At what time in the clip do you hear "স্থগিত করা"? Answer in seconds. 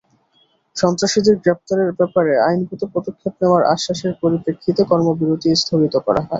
5.61-6.19